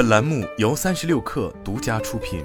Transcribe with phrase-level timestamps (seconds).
[0.00, 2.42] 本栏目由三十六氪独家出品。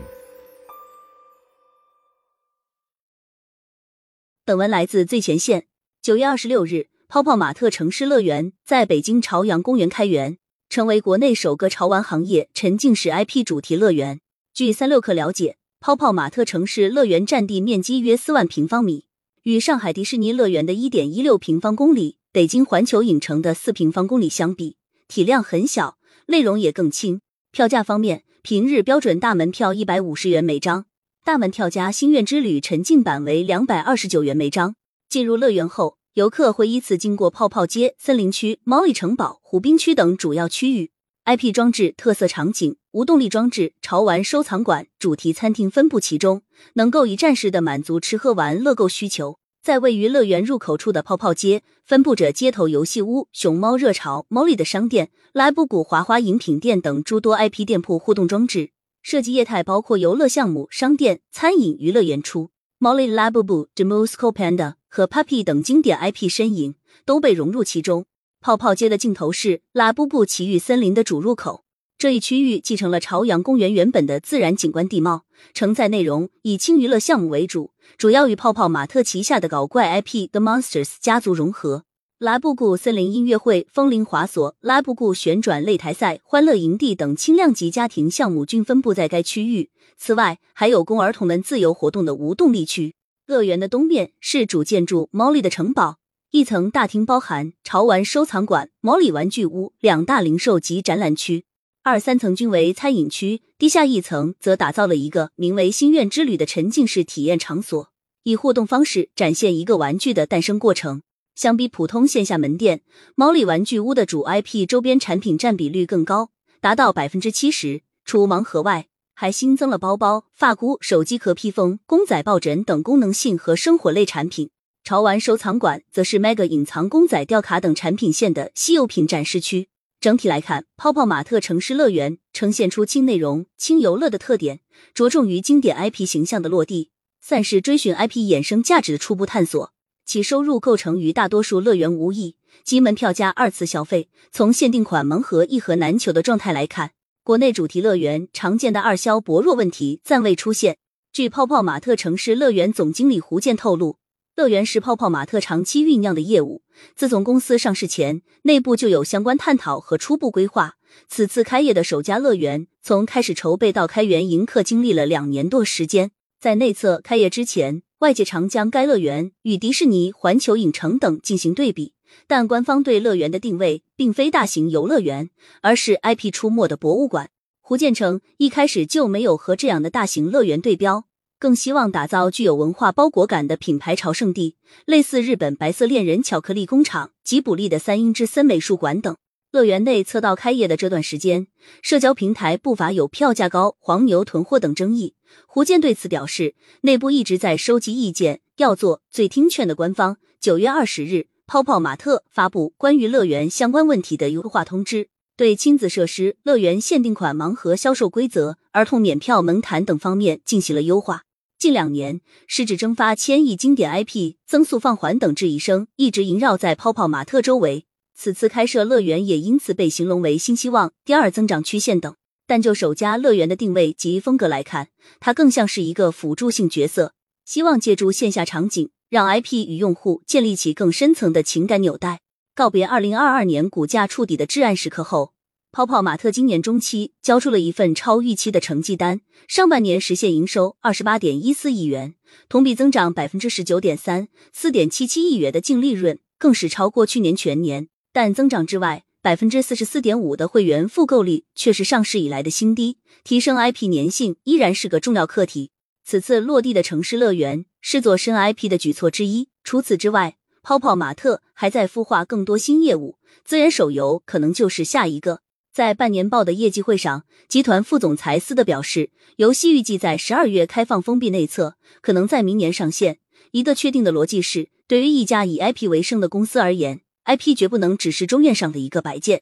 [4.43, 5.67] 本文来自最前线。
[6.01, 10.37] 九月二十六日，泡泡玛特城市乐园在北京朝阳公园开园，
[10.67, 14.19] 成为国内首个潮玩行业沉浸式 IP 主题乐园。
[14.53, 19.05] 据三六氪了解，泡泡玛特城市乐园占地面积约四万平方米，
[19.43, 24.75] 与上海迪士尼乐园的一点一六平方公里、北京环球影城的四平方公里相比，
[25.07, 27.21] 体量很小，内容也更轻。
[27.55, 30.87] 票价方面，平日标准大门票一百五十元每张，
[31.23, 34.75] 大门票加心愿之旅沉浸版为两百二十九元每张。
[35.07, 40.91] 进入乐园后，游客会依次经过泡泡街、森林区、毛里城堡、湖滨区等主要区域
[41.23, 46.41] ，IP 装置、特色场景、无动力装置、潮玩收藏馆、主题餐厅分布其中，
[46.73, 49.39] 能够一站式的满足吃喝玩乐购需求。
[49.65, 58.69] 在位于乐园入口处的泡泡街，分布着街头游戏屋、熊猫热潮、猫里的商店、莱布谷华华饮品店等诸多 IP 店铺互动装置。
[59.01, 62.51] 设计业态包括游乐项目、商店、餐饮、娱乐演出。
[62.79, 68.05] Molly Labubu、The Moscow Panda 和 Puppy 等经典 IP 身影都被融入其中。
[68.39, 71.64] 泡泡街的尽头是拉布布奇遇森林的主入口。
[71.97, 81.83] 这一区域继承了朝阳公园原本的自然景观地貌，承载内容以轻娱乐项目为主，主要与泡泡玛特旗下的搞怪 IP The Monsters 家族融合。
[82.17, 89.69] 拉布谷森林音乐会、风铃滑索、拉布谷旋转擂台赛、欢乐营地等轻量级家庭项目均分布在该区域。
[89.97, 92.95] 此外，还有供儿童们自由活动的无动力区。
[93.25, 95.97] 乐园的东面是主建筑 Molly 的城堡，
[96.31, 101.45] 一层大厅包含潮玩收藏馆、Molly 玩具屋两大零售及展览区。
[101.87, 107.91] 二三层均为餐饮区，地下一层则打造了一个名为“心愿之旅”的沉浸式体验场所，
[108.23, 111.03] 以互动方式展现一个玩具的诞生过程。
[111.35, 112.81] 相比普通线下门店，
[113.13, 117.83] 毛里玩具屋的主 IP 周边产品占比率更高，达到百分之七十。
[118.03, 124.49] 除盲盒外，还新增了包包、发箍、手机壳披风、公仔抱枕等功能性和生活类产品。
[124.83, 129.67] 潮玩收藏馆则是 Mega 隐藏公仔、吊卡等产品线的稀有品展示区。
[130.05, 134.59] 整体来看，泡泡玛特城市乐园呈现出轻内容、轻游乐的特点，
[134.93, 139.73] 着重于经典 IP 形象的落地，算是追寻 IP 衍生价值的初步探索。
[140.05, 144.09] 其收入构成与大多数乐园无异，即门票加二次消费。
[144.31, 146.91] 从限定款盲盒一盒难求的状态来看，
[147.23, 150.77] 国内主题乐园常见的二销薄弱问题暂未出现。
[151.11, 153.97] 据泡泡玛特城市乐园总经理胡健透露。
[154.35, 156.61] 乐园是泡泡玛特长期酝酿的业务，
[156.95, 160.75] 自从公司上市前，内部就有相关探讨和初步规划。
[161.07, 166.11] 此次开业的首家乐园，从开始筹备到开园迎客，经历了两年多时间。
[166.39, 171.93] 在内测开业之前，外界常将该乐园与迪士尼、环球影城等进行对比，
[172.27, 175.29] 但官方对乐园的定位并非大型游乐园，
[175.61, 177.29] 而是 IP 出没的博物馆。
[177.61, 181.05] 胡建成一开始就没有和这样的大型乐园对标。
[181.45, 189.15] 更希望打造具有文化包裹感的品牌朝圣地，类似日本白色恋人巧克力工厂、吉卜力的三鹰之森美术馆等。
[189.51, 191.45] 乐园内测到开业的这段时间，
[191.83, 195.13] 社交平台不乏有票价高、黄牛囤货等争议。
[195.45, 200.17] 胡健对此表示，内部一直在收集意见，要做最听劝的官方。
[200.41, 211.24] 九月二十日，泡泡玛特发布关于乐园相关问题的优化通知，对亲子设施、乐园限定款盲盒销售规则、儿童免票门槛等方面进行了优化。
[211.57, 217.85] 近两年，市值蒸发千亿经典 IP 增速放缓等质疑声一直萦绕在泡泡玛特周围。
[218.13, 222.15] 此次开设乐园也因此被形容为新希望、第二增长曲线等。
[222.47, 224.89] 但就首家乐园的定位及风格来看，
[225.19, 227.13] 它更像是一个辅助性角色，
[227.45, 232.19] 希望借助线下场景，让 IP 与用户建立起更深层的情感纽带。
[232.53, 235.34] 告别二零二二年股价触底的至暗时刻后。
[235.75, 242.15] 泡泡玛特今年中期交出了一份超预期的成绩单，上半年实现营收二十八点一四亿元，
[242.47, 247.89] 同比增长百分之十九点三，四点七七亿元的净利润更是超过去年全年。
[248.13, 255.71] 但增长之外，百分之四十四点五的会员复购率却是上市以来的新低，提升 IP 粘性依然是个重要课题。
[256.05, 259.49] 此次落地的城市乐园是做深 IP 的举措之一。
[259.65, 265.41] 除此之外，泡泡玛特还在孵化更多新业务，自然手游可能就是下一个。
[265.75, 273.17] 在半年报的业绩会上，集团副总裁斯德表示，游戏预计在十二月开放封闭内测，可能在明年上线。
[273.51, 279.41] 一个确定的逻辑是，对于一家以 IP 为生的公司而言，IP 绝不能只是桌面上的一个摆件。